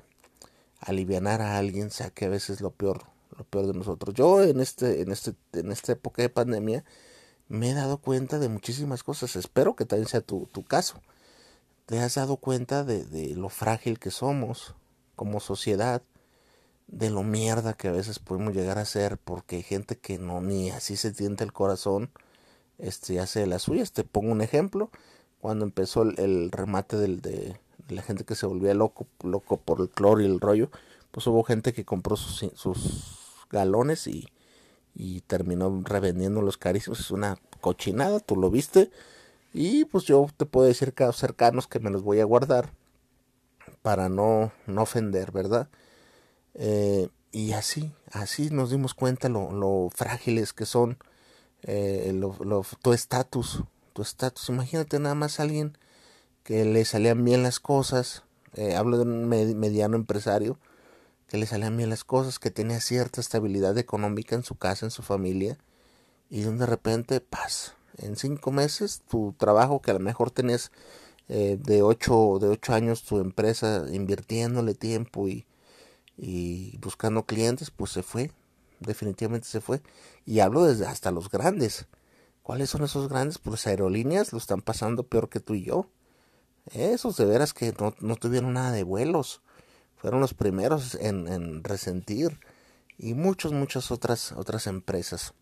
alivianar 0.81 1.43
a 1.43 1.59
alguien, 1.59 1.91
sea 1.91 2.11
que 2.11 2.27
a 2.27 2.29
veces 2.29 2.61
lo 2.61 2.71
peor, 2.71 3.05
lo 3.37 3.45
peor 3.45 3.67
de 3.67 3.75
nosotros. 3.75 4.15
Yo 4.15 4.43
en 4.43 4.61
este, 4.61 5.01
en 5.03 5.11
este, 5.11 5.35
en 5.53 5.73
esta 5.73 5.93
época 5.93 6.23
de 6.23 6.29
pandemia, 6.29 6.85
me 7.49 7.71
he 7.71 7.75
dado 7.75 7.99
cuenta 7.99 8.39
de 8.39 8.49
muchísimas 8.49 9.03
cosas. 9.03 9.37
Espero 9.37 9.75
que 9.75 9.85
también 9.85 10.09
sea 10.09 10.21
tu, 10.21 10.49
tu 10.53 10.63
caso. 10.63 11.01
Te 11.87 12.01
has 12.01 12.15
dado 12.15 12.37
cuenta 12.37 12.85
de, 12.85 13.05
de 13.05 13.35
lo 13.35 13.49
frágil 13.49 13.99
que 13.99 14.11
somos 14.11 14.75
como 15.15 15.41
sociedad, 15.41 16.03
de 16.87 17.11
lo 17.11 17.23
mierda 17.23 17.75
que 17.75 17.89
a 17.89 17.93
veces 17.93 18.19
podemos 18.19 18.55
llegar 18.55 18.79
a 18.79 18.85
ser, 18.85 19.19
porque 19.19 19.57
hay 19.57 19.63
gente 19.63 19.97
que 19.97 20.19
no 20.19 20.41
ni 20.41 20.71
así 20.71 20.97
se 20.97 21.13
tiente 21.13 21.45
el 21.45 21.53
corazón, 21.53 22.11
este 22.79 23.21
hace 23.21 23.41
de 23.41 23.47
las 23.47 23.63
suyas. 23.63 23.93
Te 23.93 24.05
pongo 24.05 24.33
un 24.33 24.41
ejemplo 24.43 24.91
cuando 25.41 25.65
empezó 25.65 26.03
el, 26.03 26.51
remate 26.51 26.97
del, 26.97 27.21
de, 27.21 27.59
la 27.89 28.03
gente 28.03 28.25
que 28.25 28.35
se 28.35 28.47
volvía 28.47 28.75
loco, 28.75 29.07
loco 29.23 29.57
por 29.59 29.81
el 29.81 29.89
cloro 29.89 30.21
y 30.21 30.27
el 30.27 30.41
rollo, 30.41 30.71
pues 31.11 31.27
hubo 31.27 31.43
gente 31.45 31.73
que 31.73 31.85
compró 31.85 32.17
sus, 32.17 32.53
sus 32.55 33.47
galones 33.51 34.07
y, 34.07 34.29
y 34.95 35.21
terminó 35.23 35.83
revendiendo 35.85 36.43
los 36.43 36.57
carísimos. 36.57 37.01
Es 37.01 37.11
una 37.11 37.39
cochinada, 37.61 38.21
tú 38.21 38.37
lo 38.37 38.51
viste. 38.51 38.91
Y 39.53 39.85
pues 39.87 40.05
yo 40.05 40.27
te 40.37 40.47
puedo 40.47 40.67
decir 40.67 40.93
que 40.93 41.11
cercanos 41.13 41.67
que 41.67 41.81
me 41.81 41.91
los 41.91 42.03
voy 42.03 42.21
a 42.21 42.25
guardar 42.25 42.73
para 43.83 44.09
no, 44.09 44.53
no 44.67 44.83
ofender, 44.83 45.33
¿verdad? 45.33 45.69
Eh, 46.57 47.09
y 47.33 47.53
así, 47.53 47.93
así 48.13 48.51
nos 48.51 48.71
dimos 48.71 48.95
cuenta 48.95 49.29
lo, 49.29 49.53
lo 49.53 49.91
frágiles 49.95 50.53
que 50.53 50.65
son 50.67 50.99
eh, 51.63 52.13
lo, 52.15 52.37
lo, 52.45 52.65
tu 52.83 52.93
estatus, 52.93 53.63
tu 53.93 54.03
estatus. 54.03 54.49
Imagínate 54.49 54.99
nada 54.99 55.15
más 55.15 55.41
alguien 55.41 55.77
que 56.45 56.65
le 56.65 56.85
salían 56.85 57.25
bien 57.25 57.43
las 57.43 57.61
cosas, 57.61 58.23
eh, 58.55 58.77
hablo 58.77 58.99
de 58.99 59.03
un 59.03 59.29
mediano 59.29 59.97
empresario, 59.97 60.59
que 61.29 61.39
le 61.39 61.47
salían 61.47 61.77
bien 61.77 61.91
las 61.91 62.05
cosas, 62.05 62.39
que 62.39 62.51
tenía 62.51 62.81
cierta 62.81 63.21
estabilidad 63.21 63.77
económica 63.79 64.37
en 64.37 64.45
su 64.45 64.55
casa, 64.55 64.87
en 64.87 64.93
su 64.93 65.03
familia, 65.03 65.59
y 66.31 66.43
de 66.43 66.67
repente, 66.67 67.21
paz, 67.21 67.75
en 67.99 68.17
cinco 68.17 68.53
meses 68.53 69.03
tu 69.09 69.35
trabajo 69.37 69.81
que 69.83 69.91
a 69.91 69.95
lo 69.95 70.01
mejor 70.01 70.31
tenías 70.31 70.71
eh, 71.29 71.59
de 71.61 71.83
ocho 71.83 72.39
de 72.41 72.49
ocho 72.49 72.75
años 72.75 73.03
tu 73.03 73.19
empresa 73.19 73.87
invirtiéndole 73.91 74.75
tiempo 74.75 75.29
y, 75.29 75.45
y 76.17 76.77
buscando 76.79 77.25
clientes, 77.25 77.71
pues 77.71 77.91
se 77.91 78.03
fue, 78.03 78.31
definitivamente 78.81 79.47
se 79.47 79.61
fue. 79.61 79.83
Y 80.25 80.41
hablo 80.41 80.65
desde 80.65 80.87
hasta 80.87 81.11
los 81.11 81.31
grandes. 81.31 81.87
¿Cuáles 82.43 82.71
son 82.71 82.85
esos 82.85 83.09
grandes? 83.09 83.39
Pues 83.39 83.67
aerolíneas 83.67 84.33
lo 84.33 84.39
están 84.39 84.63
pasando 84.63 85.05
peor 85.05 85.29
que 85.29 85.41
tú 85.41 85.55
y 85.55 85.65
yo. 85.65 85.89
Esos 86.73 87.17
de 87.17 87.25
veras 87.25 87.53
que 87.55 87.73
no, 87.79 87.95
no 88.01 88.17
tuvieron 88.17 88.55
nada 88.55 88.73
de 88.73 88.83
vuelos. 88.83 89.41
fueron 89.97 90.21
los 90.21 90.35
primeros 90.35 90.95
en, 90.97 91.29
en 91.29 91.65
resentir 91.65 92.39
y 92.99 93.15
muchas, 93.15 93.53
muchas 93.53 93.91
otras, 93.91 94.33
otras 94.33 94.67
empresas. 94.67 95.35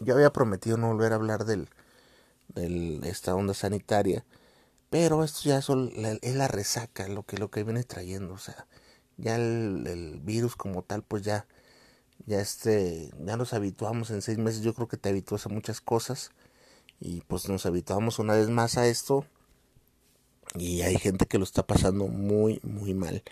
Yo 0.00 0.14
había 0.14 0.32
prometido 0.32 0.76
no 0.76 0.88
volver 0.88 1.12
a 1.12 1.16
hablar 1.16 1.44
del, 1.44 1.68
del 2.48 3.00
esta 3.04 3.34
onda 3.34 3.54
sanitaria, 3.54 4.24
pero 4.90 5.24
esto 5.24 5.40
ya 5.44 5.58
es 5.58 6.34
la 6.34 6.48
resaca, 6.48 7.08
lo 7.08 7.24
que, 7.24 7.38
lo 7.38 7.50
que 7.50 7.64
viene 7.64 7.84
trayendo, 7.84 8.34
o 8.34 8.38
sea, 8.38 8.66
ya 9.18 9.36
el, 9.36 10.20
virus 10.22 10.56
como 10.56 10.82
tal, 10.82 11.02
pues 11.02 11.22
ya, 11.22 11.46
ya 12.26 12.40
este, 12.40 13.10
ya 13.24 13.36
nos 13.36 13.52
habituamos 13.52 14.10
en 14.10 14.22
seis 14.22 14.38
meses, 14.38 14.62
yo 14.62 14.74
creo 14.74 14.88
que 14.88 14.96
te 14.96 15.08
habituas 15.08 15.46
a 15.46 15.50
muchas 15.50 15.80
cosas, 15.80 16.30
y 17.00 17.22
pues 17.22 17.48
nos 17.48 17.66
habituamos 17.66 18.18
una 18.18 18.34
vez 18.34 18.48
más 18.48 18.78
a 18.78 18.86
esto, 18.86 19.26
y 20.54 20.82
hay 20.82 20.96
gente 20.98 21.26
que 21.26 21.38
lo 21.38 21.44
está 21.44 21.66
pasando 21.66 22.08
muy, 22.08 22.60
muy 22.62 22.94
mal. 22.94 23.22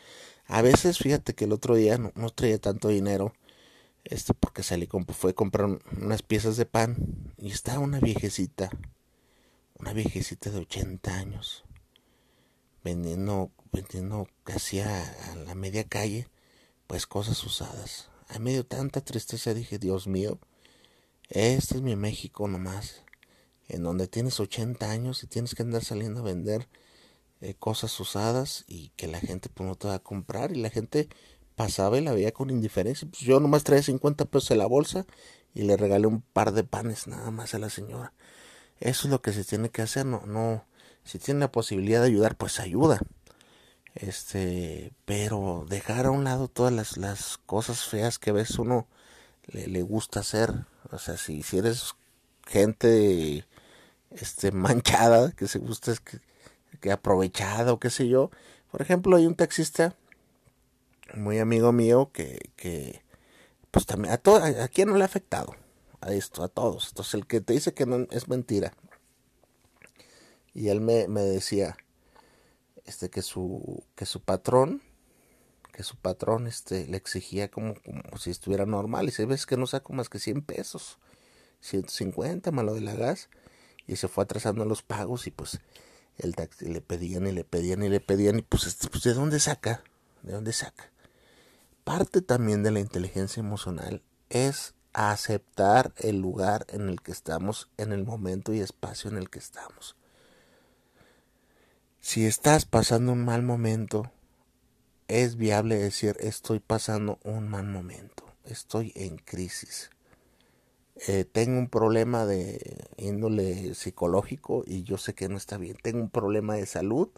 A 0.46 0.62
veces, 0.62 0.99
fíjate 0.99 1.34
que 1.34 1.44
el 1.44 1.52
otro 1.52 1.75
día 1.75 1.99
no, 1.99 2.12
no 2.14 2.30
traía 2.30 2.58
tanto 2.58 2.88
dinero, 2.88 3.32
este, 4.04 4.34
porque 4.34 4.62
salí, 4.62 4.88
fue 5.12 5.30
a 5.32 5.34
comprar 5.34 5.78
unas 6.00 6.22
piezas 6.22 6.56
de 6.56 6.66
pan, 6.66 6.96
y 7.37 7.50
estaba 7.52 7.78
una 7.78 8.00
viejecita, 8.00 8.70
una 9.78 9.92
viejecita 9.92 10.50
de 10.50 10.58
80 10.58 11.14
años, 11.14 11.64
vendiendo, 12.82 13.50
vendiendo 13.73 14.29
casi 14.45 14.81
a, 14.81 15.35
la 15.47 15.55
media 15.55 15.85
calle, 15.85 16.29
pues 16.87 17.07
cosas 17.07 17.43
usadas. 17.45 18.09
A 18.29 18.39
medio 18.39 18.65
tanta 18.65 19.00
tristeza 19.00 19.55
dije, 19.55 19.79
Dios 19.79 20.07
mío, 20.07 20.39
este 21.29 21.77
es 21.77 21.83
mi 21.83 21.97
México 21.97 22.49
nomás, 22.49 23.03
en 23.69 23.83
donde 23.83 24.09
tienes 24.09 24.41
80 24.41 24.91
años 24.91 25.23
y 25.23 25.27
tienes 25.27 25.55
que 25.55 25.62
andar 25.62 25.85
saliendo 25.85 26.21
a 26.21 26.25
vender 26.25 26.69
eh, 27.41 27.55
cosas 27.55 27.99
usadas 28.00 28.65
y 28.67 28.91
que 28.97 29.07
la 29.07 29.21
gente 29.21 29.49
pues 29.49 29.69
no 29.69 29.75
te 29.75 29.89
va 29.89 29.95
a 29.95 29.99
comprar 30.00 30.53
y 30.53 30.61
la 30.61 30.71
gente 30.71 31.09
pasaba 31.57 31.99
y 31.99 32.03
la 32.03 32.12
veía 32.12 32.33
con 32.33 32.50
indiferencia. 32.50 33.09
Pues 33.09 33.23
yo 33.23 33.41
nomás 33.41 33.65
traía 33.65 33.83
50 33.83 34.25
pesos 34.27 34.50
en 34.50 34.59
la 34.59 34.67
bolsa 34.67 35.07
y 35.55 35.62
le 35.62 35.77
regalé 35.77 36.07
un 36.07 36.23
par 36.23 36.53
de 36.53 36.65
panes 36.65 37.07
nada 37.07 37.31
más 37.31 37.55
a 37.55 37.59
la 37.59 37.71
señora. 37.71 38.12
Eso 38.81 39.07
es 39.07 39.11
lo 39.11 39.21
que 39.23 39.33
se 39.33 39.45
tiene 39.45 39.71
que 39.71 39.83
hacer, 39.83 40.07
no, 40.07 40.25
no, 40.27 40.65
si 41.05 41.19
tiene 41.19 41.41
la 41.41 41.53
posibilidad 41.53 42.00
de 42.00 42.07
ayudar, 42.07 42.37
pues 42.37 42.61
ayuda. 42.61 43.00
Este, 43.94 44.92
pero 45.04 45.66
dejar 45.68 46.06
a 46.06 46.11
un 46.11 46.25
lado 46.25 46.49
todas 46.49 46.73
las, 46.73 46.97
las 46.97 47.38
cosas 47.38 47.85
feas 47.85 48.18
que 48.18 48.30
a 48.30 48.35
veces 48.35 48.59
uno 48.59 48.87
le, 49.47 49.66
le 49.66 49.82
gusta 49.82 50.20
hacer. 50.20 50.66
O 50.90 50.99
sea, 50.99 51.16
si, 51.16 51.42
si 51.42 51.59
eres 51.59 51.94
gente 52.47 53.47
este 54.11 54.52
manchada, 54.52 55.32
que 55.32 55.47
se 55.47 55.59
gusta 55.59 55.94
que, 56.04 56.18
que 56.80 56.92
aprovechada 56.92 57.73
o 57.73 57.80
qué 57.80 57.90
sé 57.90 58.09
yo. 58.09 58.30
Por 58.70 58.82
ejemplo, 58.82 59.16
hay 59.16 59.26
un 59.26 59.35
taxista 59.35 59.94
muy 61.14 61.38
amigo 61.38 61.73
mío 61.73 62.11
que, 62.12 62.50
que 62.56 63.02
pues 63.70 63.87
también 63.87 64.14
a 64.14 64.18
todo, 64.18 64.42
a, 64.44 64.68
quién 64.68 64.88
no 64.88 64.97
le 64.97 65.02
ha 65.02 65.06
afectado 65.06 65.54
a 66.00 66.12
esto, 66.12 66.42
a 66.42 66.49
todos. 66.49 66.88
Entonces 66.88 67.14
el 67.14 67.26
que 67.26 67.40
te 67.40 67.52
dice 67.52 67.75
que 67.75 67.87
no 67.87 68.06
es 68.11 68.28
mentira. 68.28 68.73
Y 70.54 70.68
él 70.68 70.80
me, 70.80 71.09
me 71.09 71.23
decía 71.23 71.76
este 72.90 73.11
que 73.11 73.23
su 73.23 73.85
que 73.94 74.06
su 74.06 74.20
patrón 74.20 74.82
que 75.73 75.82
su 75.82 75.97
patrón 75.97 76.47
este 76.47 76.87
le 76.87 76.97
exigía 76.97 77.50
como, 77.50 77.75
como 77.75 78.18
si 78.18 78.30
estuviera 78.30 78.66
normal. 78.66 79.09
Y 79.09 79.12
se 79.12 79.25
ves 79.25 79.47
que 79.47 79.56
no 79.56 79.66
saco 79.66 79.92
más 79.92 80.09
que 80.09 80.18
100 80.18 80.42
pesos 80.42 80.99
150 81.61 82.50
malo 82.50 82.75
de 82.75 82.80
la 82.80 82.94
gas 82.94 83.28
y 83.87 83.97
se 83.97 84.09
fue 84.09 84.25
atrasando 84.25 84.64
los 84.64 84.82
pagos 84.82 85.26
y 85.26 85.30
pues 85.30 85.61
el 86.18 86.35
taxi 86.35 86.66
le 86.66 86.80
pedían 86.80 87.26
y 87.26 87.32
le 87.32 87.44
pedían 87.44 87.82
y 87.82 87.88
le 87.88 88.00
pedían 88.00 88.38
y 88.38 88.42
pues, 88.42 88.66
este, 88.66 88.88
pues 88.88 89.04
de 89.04 89.14
dónde 89.14 89.40
saca 89.40 89.82
de 90.23 90.32
dónde 90.32 90.52
saca 90.52 90.90
parte 91.85 92.23
también 92.23 92.62
de 92.62 92.70
la 92.70 92.80
inteligencia 92.80 93.40
emocional 93.40 94.02
es 94.28 94.75
aceptar 94.92 95.92
el 95.97 96.20
lugar 96.20 96.66
en 96.68 96.88
el 96.88 97.00
que 97.00 97.12
estamos, 97.12 97.68
en 97.76 97.92
el 97.92 98.04
momento 98.04 98.52
y 98.52 98.61
espacio 98.61 99.11
en 99.11 99.16
el 99.16 99.30
que 99.30 99.38
estamos. 99.38 99.97
Si 102.02 102.25
estás 102.25 102.64
pasando 102.64 103.12
un 103.12 103.25
mal 103.25 103.42
momento, 103.42 104.11
es 105.07 105.37
viable 105.37 105.76
decir 105.76 106.16
estoy 106.19 106.59
pasando 106.59 107.19
un 107.25 107.49
mal 107.49 107.66
momento, 107.66 108.25
estoy 108.45 108.92
en 108.97 109.19
crisis. 109.19 109.90
Eh, 111.07 111.25
tengo 111.25 111.59
un 111.59 111.69
problema 111.69 112.25
de 112.25 112.88
índole 112.97 113.75
psicológico 113.75 114.64
y 114.66 114.83
yo 114.83 114.97
sé 114.97 115.14
que 115.14 115.28
no 115.28 115.37
está 115.37 115.59
bien. 115.59 115.76
Tengo 115.83 116.00
un 116.00 116.11
problema 116.11 116.54
de 116.54 116.64
salud 116.64 117.11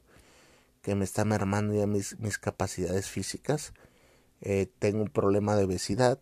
que 0.83 0.97
me 0.97 1.05
está 1.05 1.25
mermando 1.25 1.75
ya 1.75 1.87
mis, 1.87 2.19
mis 2.19 2.39
capacidades 2.39 3.09
físicas. 3.09 3.73
Eh, 4.41 4.67
tengo 4.81 5.03
un 5.03 5.11
problema 5.11 5.55
de 5.57 5.65
obesidad, 5.65 6.19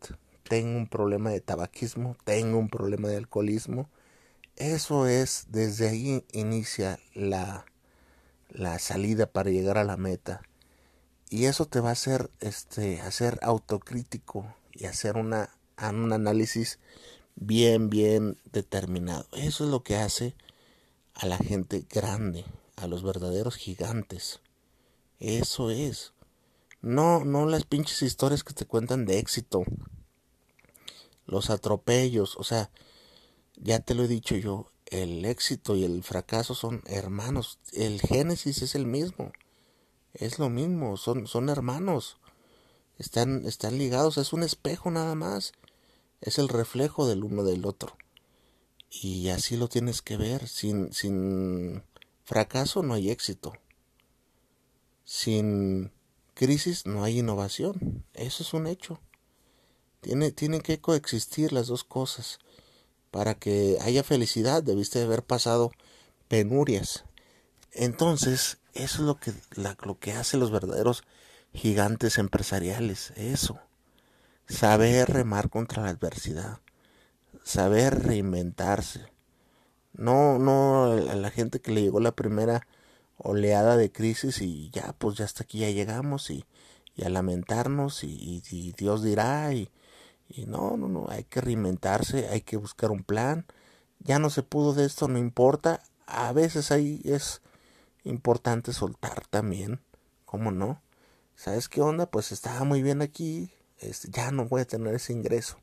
tengo 0.48 0.76
un 0.76 0.86
problema 0.86 1.30
de 1.30 1.40
tabaquismo, 1.40 2.14
tengo 2.24 2.58
un 2.58 2.68
problema 2.68 3.08
de 3.08 3.16
alcoholismo. 3.16 3.88
Eso 4.56 5.06
es, 5.06 5.46
desde 5.48 5.88
ahí 5.88 6.24
inicia 6.32 7.00
la, 7.14 7.64
la 8.50 8.78
salida 8.78 9.26
para 9.26 9.50
llegar 9.50 9.78
a 9.78 9.84
la 9.84 9.96
meta. 9.96 10.42
Y 11.28 11.44
eso 11.44 11.66
te 11.66 11.80
va 11.80 11.90
a 11.90 11.92
hacer, 11.92 12.30
este, 12.40 13.00
hacer 13.00 13.38
autocrítico 13.42 14.54
y 14.72 14.86
hacer 14.86 15.16
una, 15.16 15.50
un 15.78 16.12
análisis 16.12 16.78
bien, 17.36 17.88
bien 17.88 18.36
determinado. 18.52 19.26
Eso 19.32 19.64
es 19.64 19.70
lo 19.70 19.82
que 19.82 19.96
hace 19.96 20.34
a 21.14 21.26
la 21.26 21.38
gente 21.38 21.86
grande, 21.88 22.44
a 22.76 22.86
los 22.86 23.02
verdaderos 23.02 23.56
gigantes. 23.56 24.40
Eso 25.18 25.70
es. 25.70 26.12
No, 26.82 27.24
no 27.24 27.46
las 27.46 27.64
pinches 27.64 28.02
historias 28.02 28.42
que 28.42 28.54
te 28.54 28.66
cuentan 28.66 29.04
de 29.04 29.18
éxito. 29.18 29.62
Los 31.26 31.50
atropellos, 31.50 32.36
o 32.36 32.42
sea, 32.42 32.70
ya 33.56 33.80
te 33.80 33.94
lo 33.94 34.04
he 34.04 34.08
dicho 34.08 34.34
yo, 34.36 34.72
el 34.90 35.24
éxito 35.24 35.76
y 35.76 35.84
el 35.84 36.02
fracaso 36.02 36.54
son 36.54 36.82
hermanos. 36.86 37.58
El 37.72 38.00
génesis 38.00 38.62
es 38.62 38.74
el 38.74 38.86
mismo. 38.86 39.32
Es 40.12 40.38
lo 40.38 40.50
mismo, 40.50 40.96
son, 40.96 41.26
son 41.26 41.48
hermanos. 41.48 42.18
Están, 42.98 43.46
están 43.46 43.78
ligados, 43.78 44.18
es 44.18 44.32
un 44.32 44.42
espejo 44.42 44.90
nada 44.90 45.14
más. 45.14 45.52
Es 46.20 46.38
el 46.38 46.48
reflejo 46.48 47.06
del 47.06 47.24
uno 47.24 47.44
del 47.44 47.64
otro. 47.64 47.96
Y 48.90 49.28
así 49.28 49.56
lo 49.56 49.68
tienes 49.68 50.02
que 50.02 50.16
ver. 50.16 50.48
Sin, 50.48 50.92
sin 50.92 51.82
fracaso 52.24 52.82
no 52.82 52.94
hay 52.94 53.10
éxito. 53.10 53.52
Sin 55.04 55.92
crisis 56.34 56.84
no 56.86 57.04
hay 57.04 57.20
innovación. 57.20 58.04
Eso 58.14 58.42
es 58.42 58.52
un 58.52 58.66
hecho. 58.66 59.00
Tiene, 60.00 60.32
tienen 60.32 60.60
que 60.60 60.80
coexistir 60.80 61.52
las 61.52 61.68
dos 61.68 61.84
cosas. 61.84 62.38
Para 63.10 63.34
que 63.34 63.78
haya 63.82 64.02
felicidad 64.02 64.62
debiste 64.62 65.02
haber 65.02 65.22
pasado 65.22 65.72
penurias. 66.28 67.04
Entonces, 67.72 68.58
eso 68.74 68.98
es 68.98 69.06
lo 69.06 69.16
que, 69.18 69.32
lo 69.56 69.98
que 69.98 70.14
los 70.34 70.50
verdaderos 70.50 71.02
gigantes 71.52 72.18
empresariales. 72.18 73.12
Eso. 73.16 73.58
Saber 74.48 75.10
remar 75.10 75.50
contra 75.50 75.82
la 75.82 75.90
adversidad. 75.90 76.58
Saber 77.44 78.02
reinventarse. 78.04 79.06
No, 79.92 80.38
no 80.38 80.84
a 80.84 81.14
la 81.14 81.30
gente 81.30 81.60
que 81.60 81.72
le 81.72 81.82
llegó 81.82 82.00
la 82.00 82.12
primera 82.12 82.66
oleada 83.16 83.76
de 83.76 83.92
crisis 83.92 84.40
y 84.40 84.70
ya, 84.70 84.94
pues 84.98 85.16
ya 85.16 85.24
hasta 85.24 85.42
aquí 85.42 85.58
ya 85.58 85.70
llegamos 85.70 86.30
y, 86.30 86.44
y 86.96 87.04
a 87.04 87.08
lamentarnos 87.10 88.04
y, 88.04 88.42
y, 88.50 88.72
Dios 88.72 89.02
dirá 89.02 89.52
y, 89.52 89.68
y 90.30 90.46
no, 90.46 90.76
no, 90.76 90.88
no, 90.88 91.06
hay 91.08 91.24
que 91.24 91.40
reinventarse, 91.40 92.28
hay 92.28 92.40
que 92.40 92.56
buscar 92.56 92.90
un 92.90 93.02
plan. 93.02 93.46
Ya 93.98 94.18
no 94.18 94.30
se 94.30 94.42
pudo 94.42 94.72
de 94.72 94.86
esto, 94.86 95.08
no 95.08 95.18
importa. 95.18 95.82
A 96.06 96.32
veces 96.32 96.70
ahí 96.70 97.02
es 97.04 97.42
importante 98.04 98.72
soltar 98.72 99.26
también, 99.28 99.80
¿cómo 100.24 100.52
no? 100.52 100.80
¿Sabes 101.34 101.68
qué 101.68 101.80
onda? 101.80 102.06
Pues 102.06 102.32
estaba 102.32 102.64
muy 102.64 102.82
bien 102.82 103.02
aquí, 103.02 103.52
este, 103.78 104.08
ya 104.10 104.30
no 104.30 104.46
voy 104.46 104.62
a 104.62 104.66
tener 104.66 104.94
ese 104.94 105.12
ingreso. 105.12 105.58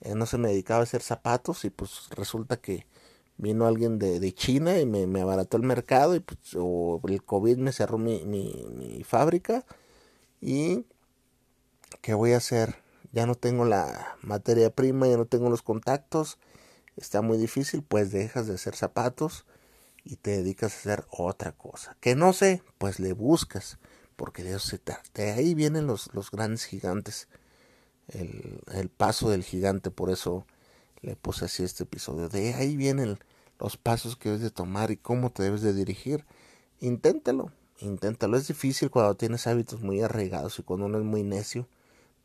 Eh, 0.00 0.14
no 0.14 0.26
se 0.26 0.38
me 0.38 0.48
dedicaba 0.48 0.80
a 0.80 0.82
hacer 0.84 1.02
zapatos 1.02 1.64
y 1.64 1.70
pues 1.70 2.08
resulta 2.10 2.58
que 2.58 2.86
vino 3.36 3.66
alguien 3.66 3.98
de, 3.98 4.20
de 4.20 4.34
China 4.34 4.78
y 4.78 4.86
me, 4.86 5.06
me, 5.06 5.20
abarató 5.22 5.56
el 5.56 5.62
mercado 5.62 6.14
y 6.14 6.20
pues, 6.20 6.38
o 6.56 7.00
el 7.08 7.22
COVID 7.24 7.56
me 7.58 7.72
cerró 7.72 7.98
mi, 7.98 8.24
mi, 8.24 8.66
mi, 8.74 9.04
fábrica 9.04 9.64
y 10.40 10.84
¿qué 12.00 12.14
voy 12.14 12.32
a 12.32 12.38
hacer? 12.38 12.76
Ya 13.12 13.26
no 13.26 13.34
tengo 13.34 13.64
la 13.64 14.16
materia 14.22 14.70
prima, 14.70 15.06
ya 15.06 15.16
no 15.16 15.26
tengo 15.26 15.50
los 15.50 15.62
contactos, 15.62 16.38
está 16.96 17.22
muy 17.22 17.38
difícil, 17.38 17.82
pues 17.82 18.12
dejas 18.12 18.46
de 18.46 18.54
hacer 18.54 18.76
zapatos 18.76 19.46
y 20.04 20.16
te 20.16 20.32
dedicas 20.32 20.72
a 20.74 20.78
hacer 20.78 21.06
otra 21.10 21.52
cosa. 21.52 21.96
Que 22.00 22.14
no 22.14 22.32
sé, 22.32 22.62
pues 22.78 23.00
le 23.00 23.12
buscas, 23.12 23.78
porque 24.16 24.42
de 24.42 24.58
se. 24.58 24.80
De 25.14 25.30
ahí 25.32 25.54
vienen 25.54 25.86
los, 25.86 26.12
los 26.14 26.30
grandes 26.30 26.64
gigantes, 26.64 27.28
el, 28.08 28.60
el 28.72 28.88
paso 28.88 29.30
del 29.30 29.44
gigante, 29.44 29.90
por 29.90 30.10
eso 30.10 30.46
le 31.00 31.16
puse 31.16 31.46
así 31.46 31.62
este 31.62 31.84
episodio. 31.84 32.28
De 32.28 32.54
ahí 32.54 32.76
vienen 32.76 33.18
los 33.58 33.76
pasos 33.76 34.16
que 34.16 34.28
debes 34.28 34.42
de 34.42 34.50
tomar 34.50 34.90
y 34.90 34.96
cómo 34.96 35.30
te 35.30 35.42
debes 35.42 35.62
de 35.62 35.72
dirigir. 35.72 36.24
Inténtalo, 36.80 37.52
inténtalo. 37.78 38.36
Es 38.36 38.48
difícil 38.48 38.90
cuando 38.90 39.14
tienes 39.16 39.46
hábitos 39.46 39.80
muy 39.80 40.00
arraigados 40.00 40.58
y 40.58 40.62
cuando 40.62 40.86
uno 40.86 40.98
es 40.98 41.04
muy 41.04 41.22
necio, 41.22 41.68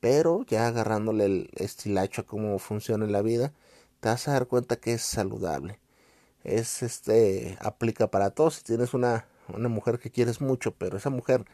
pero 0.03 0.43
ya 0.49 0.67
agarrándole 0.67 1.23
el 1.23 1.49
estilacho 1.55 2.23
a 2.23 2.25
cómo 2.25 2.59
funciona 2.59 3.07
la 3.07 3.21
vida, 3.21 3.53
te 4.01 4.09
vas 4.09 4.27
a 4.27 4.33
dar 4.33 4.47
cuenta 4.47 4.75
que 4.75 4.91
es 4.91 5.01
saludable. 5.01 5.79
Es 6.43 6.83
este, 6.83 7.57
aplica 7.61 8.11
para 8.11 8.31
todos. 8.31 8.55
Si 8.55 8.63
tienes 8.63 8.93
una, 8.93 9.27
una 9.47 9.69
mujer 9.69 9.99
que 9.99 10.11
quieres 10.11 10.41
mucho, 10.41 10.75
pero 10.75 10.97
esa 10.97 11.09
mujer 11.09 11.45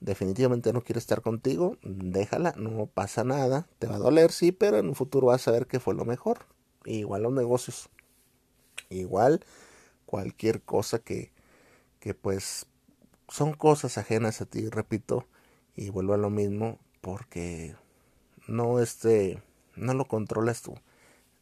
definitivamente 0.00 0.74
no 0.74 0.82
quiere 0.82 0.98
estar 0.98 1.22
contigo, 1.22 1.78
déjala, 1.82 2.52
no 2.58 2.84
pasa 2.84 3.24
nada, 3.24 3.68
te 3.78 3.86
va 3.86 3.94
a 3.94 4.00
doler, 4.00 4.32
sí, 4.32 4.52
pero 4.52 4.76
en 4.76 4.88
un 4.88 4.94
futuro 4.94 5.28
vas 5.28 5.48
a 5.48 5.52
ver 5.52 5.66
que 5.66 5.80
fue 5.80 5.94
lo 5.94 6.04
mejor. 6.04 6.40
Igual 6.84 7.22
los 7.22 7.32
negocios, 7.32 7.88
igual 8.90 9.46
cualquier 10.04 10.60
cosa 10.60 10.98
que, 10.98 11.32
que 12.00 12.12
pues 12.12 12.66
son 13.28 13.54
cosas 13.54 13.96
ajenas 13.96 14.42
a 14.42 14.44
ti, 14.44 14.68
repito, 14.68 15.26
y 15.74 15.88
vuelvo 15.88 16.12
a 16.12 16.18
lo 16.18 16.28
mismo, 16.28 16.78
porque 17.00 17.76
no 18.46 18.80
este, 18.80 19.42
no 19.76 19.94
lo 19.94 20.06
controlas 20.06 20.62
tú. 20.62 20.74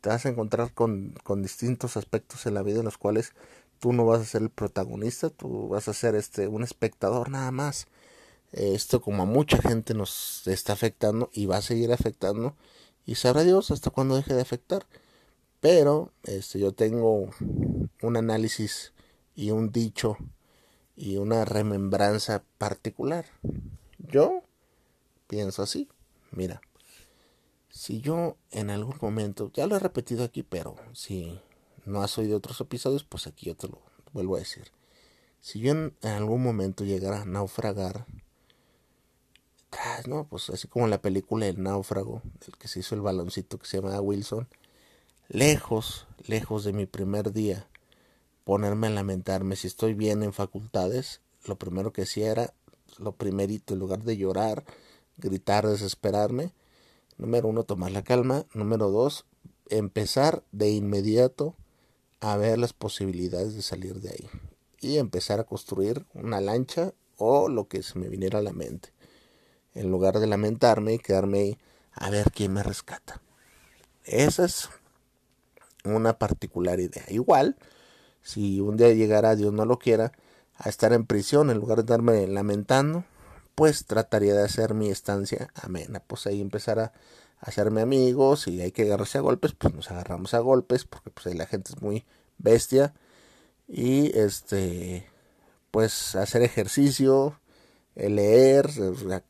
Te 0.01 0.09
vas 0.09 0.27
a 0.27 0.31
encontrar 0.31 0.73
con, 0.75 1.15
con 1.23 1.43
distintos 1.43 1.97
aspectos 1.97 2.47
en 2.47 2.55
la 2.55 2.63
vida 2.63 2.81
en 2.81 2.85
los 2.85 2.99
cuales 2.99 3.33
tú 3.79 3.93
no 3.93 4.07
vas 4.07 4.21
a 4.21 4.25
ser 4.25 4.43
el 4.43 4.51
protagonista, 4.51 5.31
tú 5.31 5.69
vas 5.69 5.89
a 5.89 5.95
ser 5.95 6.15
este 6.15 6.49
un 6.49 6.63
espectador 6.63 7.31
nada 7.31 7.51
más. 7.51 7.87
Esto 8.53 9.01
como 9.01 9.23
a 9.23 9.27
mucha 9.27 9.61
gente 9.61 9.95
nos 9.95 10.47
está 10.47 10.75
afectando 10.75 11.31
y 11.33 11.47
va 11.47 11.57
a 11.57 11.63
seguir 11.63 11.93
afectando 11.93 12.55
y 13.07 13.15
sabrá 13.15 13.45
Dios 13.45 13.71
hasta 13.71 13.91
cuándo 13.91 14.17
deje 14.17 14.35
de 14.35 14.43
afectar. 14.43 14.87
Pero 15.61 16.13
este 16.25 16.59
yo 16.59 16.73
tengo 16.73 17.31
un 18.03 18.17
análisis 18.17 18.93
y 19.35 19.51
un 19.51 19.73
dicho 19.73 20.17
y 20.97 21.17
una 21.17 21.45
remembranza 21.45 22.45
particular. 22.59 23.27
Yo 23.99 24.43
pienso 25.27 25.63
así. 25.63 25.89
Mira, 26.31 26.61
si 27.73 28.03
yo 28.03 28.37
en 28.51 28.69
algún 28.69 28.97
momento, 29.01 29.51
ya 29.55 29.67
lo 29.67 29.75
he 29.75 29.79
repetido 29.79 30.25
aquí, 30.25 30.43
pero 30.43 30.77
si 30.93 31.41
no 31.87 32.03
has 32.03 32.17
oído 32.19 32.37
otros 32.37 32.61
episodios, 32.61 33.03
pues 33.03 33.27
aquí 33.27 33.47
yo 33.47 33.57
te 33.57 33.67
lo 33.67 33.81
vuelvo 34.13 34.37
a 34.37 34.41
decir. 34.41 34.71
Si 35.41 35.59
yo 35.59 35.73
en 35.73 35.95
algún 36.03 36.43
momento 36.43 36.85
llegara 36.85 37.23
a 37.23 37.25
naufragar, 37.25 38.07
ah, 39.73 40.01
no, 40.07 40.29
pues 40.29 40.51
así 40.51 40.69
como 40.69 40.87
la 40.87 41.01
película 41.01 41.47
El 41.47 41.63
náufrago, 41.63 42.21
el 42.47 42.59
que 42.59 42.69
se 42.69 42.81
hizo 42.81 42.95
el 42.95 43.01
baloncito 43.01 43.59
que 43.59 43.67
se 43.67 43.81
llama 43.81 43.99
Wilson, 44.03 44.49
lejos, 45.29 46.07
lejos 46.27 46.65
de 46.65 46.75
mi 46.75 46.85
primer 46.85 47.33
día, 47.33 47.67
ponerme 48.45 48.89
a 48.89 48.91
lamentarme 48.91 49.57
si 49.57 49.67
estoy 49.67 49.95
bien 49.95 50.23
en 50.23 50.35
facultades, 50.35 51.23
lo 51.47 51.57
primero 51.57 51.91
que 51.91 52.03
hacía 52.03 52.31
era, 52.31 52.55
lo 52.99 53.13
primerito, 53.13 53.73
en 53.73 53.81
lugar 53.81 54.05
de 54.05 54.19
llorar, 54.19 54.63
gritar, 55.17 55.67
desesperarme, 55.67 56.53
número 57.17 57.49
uno, 57.49 57.65
tomar 57.65 57.91
la 57.93 58.03
calma, 58.03 58.47
número 58.55 58.91
dos, 58.91 59.27
empezar 59.69 60.43
de 60.53 60.71
inmediato 60.71 61.55
a 62.21 62.37
ver 62.37 62.59
las 62.59 62.73
posibilidades 62.73 63.55
de 63.55 63.63
salir 63.63 64.01
de 64.01 64.11
ahí 64.11 64.29
y 64.81 64.99
empezar 64.99 65.41
a 65.41 65.45
construir 65.45 66.07
una 66.15 66.41
lancha 66.41 66.93
o 67.17 67.49
lo 67.49 67.69
que 67.69 67.83
se 67.83 67.99
me 67.99 68.09
viniera 68.09 68.41
a 68.41 68.43
la 68.43 68.53
mente, 68.53 68.93
en 69.75 69.91
lugar 69.91 70.19
de 70.19 70.27
lamentarme 70.27 70.95
y 70.95 70.99
quedarme 70.99 71.39
ahí 71.39 71.59
a 71.93 72.11
ver 72.11 72.33
quién 72.33 72.53
me 72.53 72.63
rescata. 72.63 73.21
Esa 74.05 74.45
es 74.45 74.69
una 75.85 76.19
particular 76.19 76.81
idea. 76.81 77.05
Igual, 77.09 77.57
si 78.23 78.61
un 78.61 78.77
día 78.77 78.93
llegara, 78.93 79.37
Dios 79.37 79.53
no 79.53 79.65
lo 79.65 79.79
quiera, 79.79 80.13
a 80.57 80.69
estar 80.69 80.93
en 80.93 81.07
prisión 81.07 81.51
en 81.51 81.59
lugar 81.59 81.79
de 81.79 81.83
estarme 81.83 82.27
lamentando, 82.27 83.05
pues 83.55 83.87
trataría 83.87 84.35
de 84.35 84.45
hacer 84.45 84.75
mi 84.75 84.91
estancia 84.91 85.51
amena. 85.55 86.01
Pues 86.01 86.27
ahí 86.27 86.41
empezar 86.41 86.79
a 86.81 86.93
hacerme 87.41 87.83
amigos 87.83 88.47
y 88.49 88.61
hay 88.61 88.73
que 88.73 88.83
agarrarse 88.83 89.19
a 89.19 89.23
golpes, 89.23 89.53
pues 89.53 89.75
nos 89.75 89.91
agarramos 89.91 90.35
a 90.35 90.39
golpes 90.39 90.85
porque 90.85 91.11
pues 91.11 91.27
ahí 91.27 91.35
la 91.35 91.47
gente 91.47 91.73
es 91.75 91.83
muy 91.83 92.05
bestia 92.39 92.95
y 93.67 94.17
este 94.19 95.09
pues 95.73 96.15
hacer 96.17 96.43
ejercicio, 96.43 97.41
leer, 97.97 98.71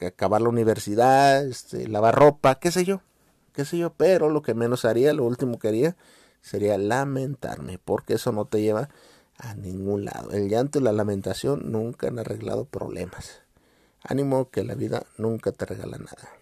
acabar 0.04 0.42
la 0.42 0.48
universidad, 0.48 1.46
este, 1.46 1.88
lavar 1.88 2.16
ropa, 2.16 2.56
qué 2.56 2.72
sé 2.72 2.85
yo, 2.85 3.00
qué 3.54 3.64
sé 3.64 3.78
yo, 3.78 3.94
pero 3.94 4.28
lo 4.28 4.42
que 4.42 4.54
menos 4.54 4.85
haría, 4.85 5.12
lo 5.12 5.24
último 5.24 5.58
que 5.58 5.68
haría 5.68 5.96
sería 6.40 6.76
lamentarme, 6.78 7.78
porque 7.78 8.14
eso 8.14 8.32
no 8.32 8.46
te 8.46 8.61
lleva 8.61 8.88
a 9.38 9.54
ningún 9.54 10.04
lado. 10.04 10.32
El 10.32 10.48
llanto 10.48 10.80
y 10.80 10.82
la 10.82 10.92
lamentación 10.92 11.70
nunca 11.70 12.08
han 12.08 12.18
arreglado 12.18 12.64
problemas. 12.64 13.42
Ánimo 14.04 14.50
que 14.50 14.64
la 14.64 14.74
vida 14.74 15.04
nunca 15.16 15.52
te 15.52 15.64
regala 15.64 15.98
nada. 15.98 16.41